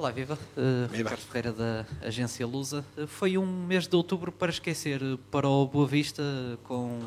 [0.00, 0.38] Olá, viva.
[0.56, 2.82] Uh, Ricardo Ferreira da agência Lusa.
[2.96, 6.22] Uh, foi um mês de outubro para esquecer uh, para o Boa Vista,
[6.64, 6.98] com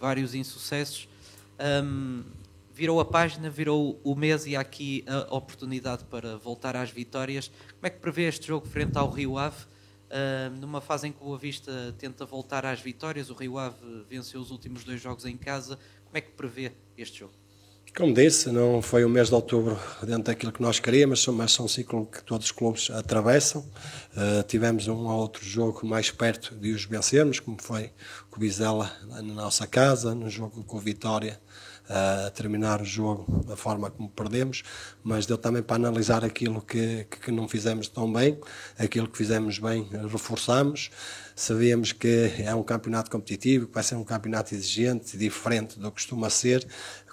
[0.00, 1.06] vários insucessos.
[1.60, 2.24] Um,
[2.72, 7.48] virou a página, virou o mês e há aqui a oportunidade para voltar às vitórias.
[7.48, 9.66] Como é que prevê este jogo frente ao Rio Ave?
[10.58, 13.76] numa fase em que o Boa Vista tenta voltar às vitórias, o Rio Ave
[14.08, 15.78] venceu os últimos dois jogos em casa.
[16.06, 17.34] Como é que prevê este jogo?
[17.96, 21.64] Como disse, não foi o mês de outubro dentro daquilo que nós queríamos, mas são
[21.64, 23.62] um ciclo que todos os clubes atravessam.
[24.16, 27.90] Uh, tivemos um ou outro jogo mais perto de os vencermos, como foi
[28.30, 31.40] com o Bizela na nossa casa, no jogo com o Vitória,
[31.88, 34.62] uh, a terminar o jogo da forma como perdemos,
[35.02, 38.38] mas deu também para analisar aquilo que, que não fizemos tão bem,
[38.78, 40.90] aquilo que fizemos bem reforçamos.
[41.38, 45.92] Sabíamos que é um campeonato competitivo, que vai ser um campeonato exigente, diferente do que
[45.92, 46.66] costuma ser,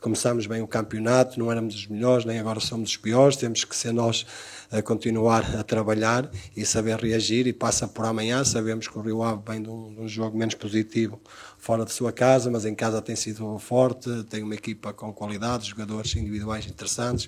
[0.06, 3.76] começámos bem o campeonato, não éramos os melhores, nem agora somos os piores, temos que
[3.76, 4.24] ser nós
[4.72, 9.24] a continuar a trabalhar e saber reagir e passa por amanhã, sabemos que o Rio
[9.24, 11.20] Ave vem de um, de um jogo menos positivo
[11.58, 15.70] fora de sua casa, mas em casa tem sido forte, tem uma equipa com qualidade,
[15.70, 17.28] jogadores individuais interessantes,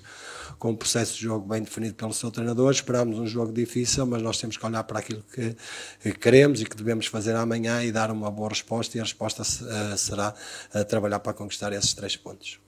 [0.56, 4.22] com um processo de jogo bem definido pelo seu treinador, esperamos um jogo difícil, mas
[4.22, 8.10] nós temos que olhar para aquilo que queremos e que devemos fazer amanhã e dar
[8.10, 10.34] uma boa resposta e a resposta uh, será
[10.74, 12.60] uh, trabalhar para conquistar esses três pontos.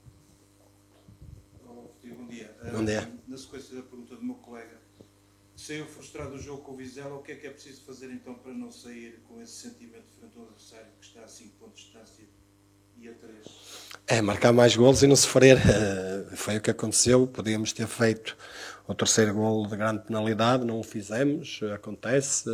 [2.73, 3.11] Bom dia.
[3.27, 4.79] Na sequência da pergunta do meu colega,
[5.57, 8.35] saiu frustrado o jogo com o Vizela, o que é que é preciso fazer então
[8.35, 11.87] para não sair com esse sentimento frente ao adversário que está a 5 pontos de
[11.87, 12.25] distância
[12.99, 13.47] e a 3?
[14.07, 15.59] É, marcar mais golos e não sofrer.
[16.37, 17.27] Foi o que aconteceu.
[17.27, 18.37] Podíamos ter feito
[18.91, 22.51] o terceiro gol de grande penalidade, não o fizemos, acontece.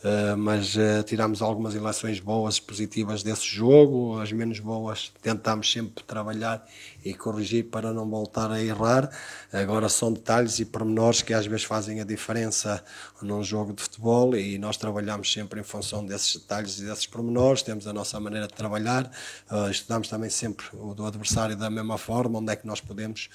[0.00, 6.02] Uh, mas uh, tiramos algumas eleições boas, positivas desse jogo, as menos boas tentámos sempre
[6.04, 6.66] trabalhar
[7.04, 9.10] e corrigir para não voltar a errar.
[9.52, 12.82] Agora são detalhes e pormenores que às vezes fazem a diferença
[13.20, 17.60] num jogo de futebol e nós trabalhamos sempre em função desses detalhes e desses pormenores,
[17.60, 19.04] temos a nossa maneira de trabalhar,
[19.50, 23.28] uh, estudamos também sempre o do adversário da mesma forma, onde é que nós podemos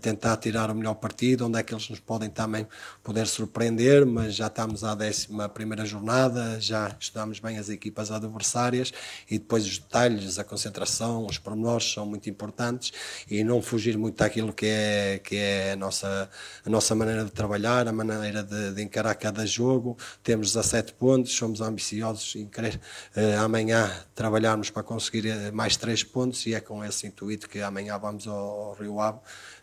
[0.00, 2.66] tentar tirar o melhor partido, onde é que eles nos podem também
[3.02, 8.10] poder surpreender, mas já estamos à décima primeira jornada jornada, já estudamos bem as equipas
[8.10, 8.92] adversárias
[9.30, 12.92] e depois os detalhes, a concentração, os pormenores são muito importantes
[13.30, 16.28] e não fugir muito daquilo que é, que é a, nossa,
[16.64, 19.96] a nossa maneira de trabalhar, a maneira de, de encarar cada jogo.
[20.22, 22.80] Temos 17 pontos, somos ambiciosos em querer
[23.16, 27.60] uh, amanhã trabalharmos para conseguir eh, mais 3 pontos e é com esse intuito que
[27.60, 29.18] amanhã vamos ao, ao Rio Ave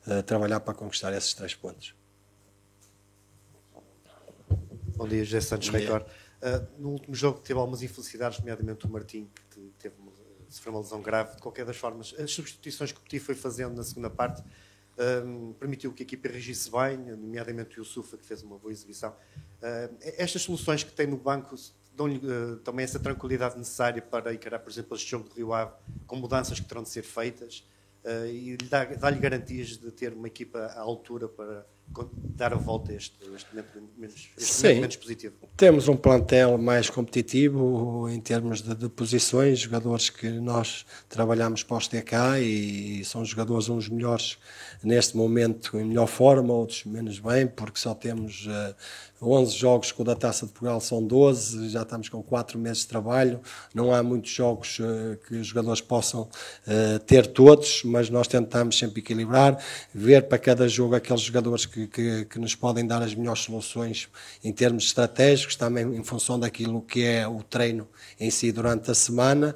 [0.07, 1.99] uh, trabalhar para conquistar esses 3 pontos.
[4.99, 6.01] Bom dia, José Santos Reitor.
[6.01, 10.11] Uh, no último jogo teve algumas infelicidades, nomeadamente o Martim, que teve uma,
[10.49, 11.37] sofreu uma lesão grave.
[11.37, 15.53] De qualquer das formas, as substituições que o Petit foi fazendo na segunda parte uh,
[15.53, 19.11] permitiu que a equipa reagisse bem, nomeadamente o Yusufa, que fez uma boa exibição.
[19.11, 21.55] Uh, estas soluções que tem no banco
[21.95, 22.19] dão-lhe
[22.65, 25.71] também essa tranquilidade necessária para encarar, por exemplo, este jogo do Rio Ave,
[26.07, 27.65] com mudanças que terão de ser feitas
[28.31, 31.65] e dá-lhe dá garantias de ter uma equipa à altura para
[32.13, 35.35] dar a volta a este, este momento, menos, este Sim, momento menos positivo?
[35.57, 41.77] Temos um plantel mais competitivo em termos de, de, posições, jogadores que nós trabalhamos para
[41.77, 44.37] os TK e são jogadores uns melhores
[44.83, 48.75] neste momento em melhor forma, outros menos bem, porque só temos uh,
[49.21, 52.87] 11 jogos com da Taça de Portugal, são 12, já estamos com 4 meses de
[52.87, 53.41] trabalho,
[53.73, 58.77] não há muitos jogos uh, que os jogadores possam uh, ter todos, mas nós tentamos
[58.77, 59.61] sempre equilibrar,
[59.93, 64.09] ver para cada jogo aqueles jogadores que, que, que nos podem dar as melhores soluções
[64.43, 67.87] em termos estratégicos, também em função daquilo que é o treino
[68.19, 69.55] em si durante a semana,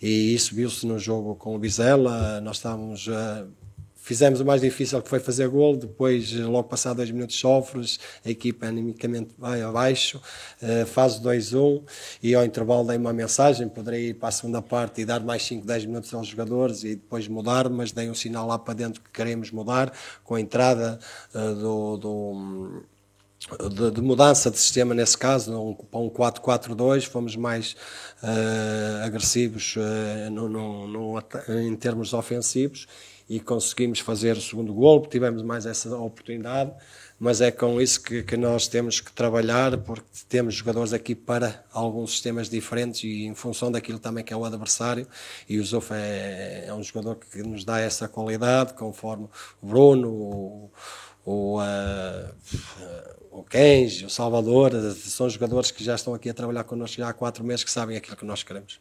[0.00, 3.06] e isso viu-se no jogo com o Vizela, nós estávamos...
[3.06, 3.61] Uh,
[4.12, 8.28] Fizemos o mais difícil que foi fazer gol, depois, logo passado dois minutos, sofres, a
[8.28, 10.20] equipa animicamente vai abaixo,
[10.60, 11.82] uh, faz o 2-1
[12.22, 15.42] e ao intervalo dei uma mensagem, poderei ir para a segunda parte e dar mais
[15.44, 19.00] 5, 10 minutos aos jogadores e depois mudar, mas dei um sinal lá para dentro
[19.00, 19.90] que queremos mudar,
[20.22, 20.98] com a entrada
[21.34, 22.82] uh, do, do
[23.70, 27.74] de, de, mudança de sistema nesse caso, um, para um 4-4-2, fomos mais
[28.22, 32.86] uh, agressivos uh, no, no, no, em termos ofensivos
[33.28, 36.72] e conseguimos fazer o segundo gol, tivemos mais essa oportunidade,
[37.18, 41.64] mas é com isso que, que, nós temos que trabalhar, porque temos jogadores aqui para
[41.72, 45.06] alguns sistemas diferentes e em função daquilo também que é o adversário,
[45.48, 49.28] e o Zouf é, é um jogador que nos dá essa qualidade, conforme
[49.62, 50.70] o Bruno, o,
[51.24, 52.34] o, uh,
[53.30, 57.12] o Kenji, o Salvador, são jogadores que já estão aqui a trabalhar connosco já há
[57.12, 58.80] quatro meses, que sabem aquilo que nós queremos.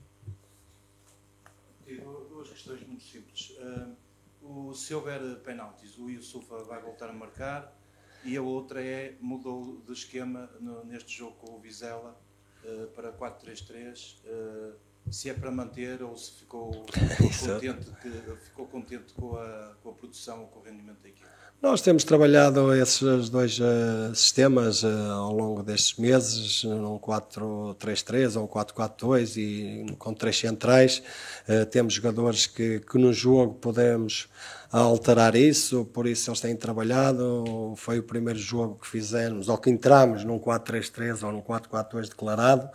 [4.74, 7.78] Se houver penaltis, o Yusufa vai voltar a marcar.
[8.24, 12.16] E a outra é, mudou de esquema no, neste jogo com o Vizela
[12.64, 14.18] uh, para 4-3-3.
[14.24, 14.76] Uh,
[15.10, 16.70] se é para manter ou se ficou,
[17.18, 21.28] contente, que, ficou contente com a, com a produção ou com o rendimento da equipe?
[21.62, 28.46] Nós temos trabalhado esses dois uh, sistemas uh, ao longo destes meses, num 4-3-3 ou
[28.46, 31.04] um 4-4-2 e com três centrais.
[31.48, 34.28] Uh, temos jogadores que, que no jogo podemos
[34.72, 37.76] alterar isso, por isso eles têm trabalhado.
[37.78, 42.70] Foi o primeiro jogo que fizemos, ou que entramos num 4-3-3 ou num 4-4-2 declarado,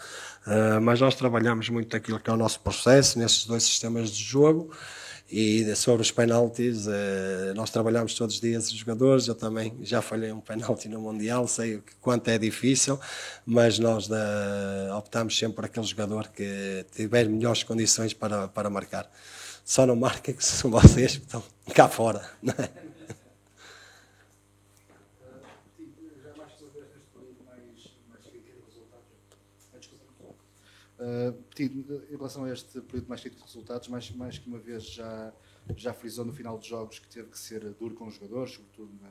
[0.83, 4.71] mas nós trabalhamos muito aquilo que é o nosso processo nesses dois sistemas de jogo.
[5.31, 9.27] E sobre os penaltis, eh, nós trabalhamos todos os dias os jogadores.
[9.27, 12.99] Eu também já falhei um penalti no Mundial, sei quanto é difícil,
[13.45, 19.11] mas nós da, optamos sempre por aquele jogador que tiver melhores condições para, para marcar.
[19.65, 21.43] Só não marca que são vocês que estão
[21.75, 22.23] cá fora.
[22.41, 22.86] Não é?
[30.99, 34.85] Uh, em relação a este período mais crítico de resultados, mais, mais que uma vez
[34.85, 35.33] já,
[35.77, 38.91] já frisou no final dos jogos que teve que ser duro com os jogadores, sobretudo
[39.03, 39.11] na,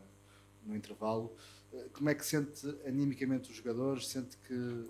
[0.66, 1.36] no intervalo.
[1.72, 4.08] Uh, como é que sente animicamente os jogadores?
[4.08, 4.90] Sente que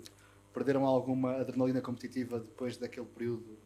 [0.54, 3.58] perderam alguma adrenalina competitiva depois daquele período,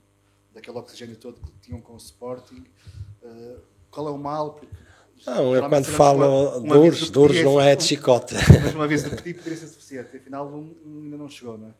[0.52, 2.64] daquele oxigênio todo que tinham com o Sporting?
[3.22, 3.60] Uh,
[3.92, 4.54] qual é o mal?
[4.54, 4.68] Porque
[5.26, 8.34] não, eu quando falo duros, duros não é de chicote.
[8.62, 10.16] Mas uma vez de pedir poderia ser suficiente.
[10.16, 11.74] Afinal, um, um ainda não chegou, não é?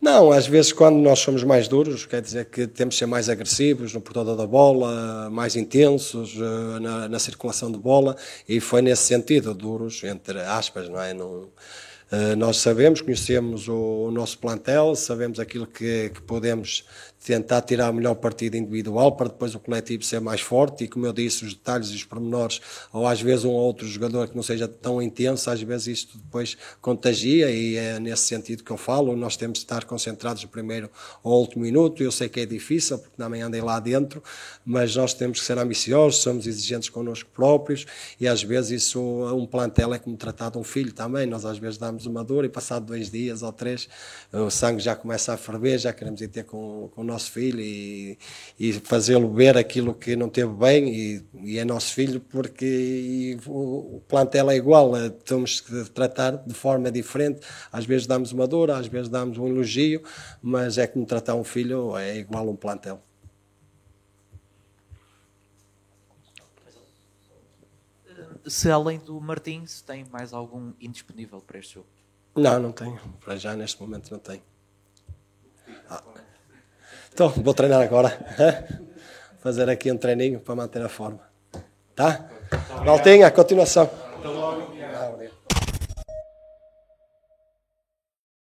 [0.00, 3.28] Não, às vezes quando nós somos mais duros, quer dizer que temos que ser mais
[3.28, 8.16] agressivos no portador da bola, mais intensos uh, na, na, circulação de bola,
[8.48, 11.12] e foi nesse sentido, duros, entre aspas, não é?
[11.12, 16.86] Não, uh, nós sabemos, conhecemos o, o, nosso plantel, sabemos aquilo que, que podemos
[17.24, 21.06] tentar tirar o melhor partido individual para depois o coletivo ser mais forte e, como
[21.06, 22.60] eu disse, os detalhes e os pormenores,
[22.92, 26.18] ou às vezes um ou outro jogador que não seja tão intenso, às vezes isto
[26.18, 29.14] depois contagia e é nesse sentido que eu falo.
[29.14, 30.90] Nós temos de estar concentrados do primeiro
[31.22, 32.02] ao último minuto.
[32.02, 34.22] Eu sei que é difícil, porque também andei lá dentro,
[34.64, 37.86] mas nós temos que ser ambiciosos, somos exigentes connosco próprios
[38.18, 39.00] e às vezes isso,
[39.34, 41.26] um plantel é como tratar de um filho também.
[41.26, 43.88] Nós às vezes damos uma dor e passado dois dias ou três
[44.32, 48.18] o sangue já começa a ferver, já queremos ir ter com, com nosso filho e,
[48.58, 53.96] e fazê-lo ver aquilo que não teve bem e, e é nosso filho porque o,
[53.96, 57.40] o plantel é igual, eh, temos que tratar de forma diferente,
[57.72, 60.02] às vezes damos uma dor, às vezes damos um elogio,
[60.40, 63.02] mas é como tratar um filho é igual a um plantel.
[68.46, 71.86] Se além do Martins tem mais algum indisponível para este jogo?
[72.34, 72.98] Não, não tenho.
[73.20, 74.42] Para já, neste momento, não tenho.
[75.88, 76.02] Ah.
[77.12, 78.18] Então, vou treinar agora.
[79.40, 81.20] Fazer aqui um treininho para manter a forma.
[81.94, 82.26] Tá?
[82.84, 83.88] Maltinha, continuação.